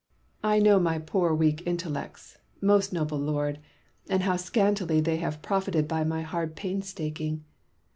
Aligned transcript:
I 0.43 0.57
know 0.57 0.79
my 0.79 0.97
poor 0.97 1.31
weak 1.31 1.61
intellects, 1.67 2.39
most 2.59 2.91
noble 2.91 3.19
Lord, 3.19 3.59
and 4.09 4.23
how 4.23 4.35
scantily 4.35 4.99
they 4.99 5.17
have 5.17 5.43
profited 5.43 5.87
by 5.87 6.03
my 6.03 6.23
hard 6.23 6.55
painstaking. 6.55 7.43